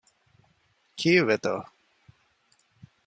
ކީއްވެތޯ؟ 0.99 1.55